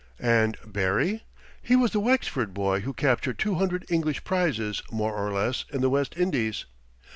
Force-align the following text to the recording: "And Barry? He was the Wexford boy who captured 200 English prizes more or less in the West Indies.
"And 0.19 0.57
Barry? 0.65 1.25
He 1.61 1.75
was 1.75 1.91
the 1.91 1.99
Wexford 1.99 2.55
boy 2.55 2.79
who 2.79 2.91
captured 2.91 3.37
200 3.37 3.85
English 3.87 4.23
prizes 4.23 4.81
more 4.91 5.13
or 5.15 5.31
less 5.31 5.63
in 5.71 5.81
the 5.81 5.91
West 5.91 6.17
Indies. 6.17 6.65